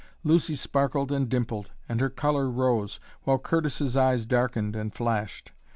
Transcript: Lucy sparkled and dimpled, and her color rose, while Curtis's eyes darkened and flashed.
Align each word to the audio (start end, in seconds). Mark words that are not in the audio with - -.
Lucy 0.23 0.55
sparkled 0.55 1.11
and 1.11 1.29
dimpled, 1.29 1.69
and 1.87 1.99
her 2.01 2.09
color 2.09 2.49
rose, 2.49 2.99
while 3.21 3.37
Curtis's 3.37 3.95
eyes 3.95 4.25
darkened 4.25 4.75
and 4.75 4.91
flashed. 4.95 5.51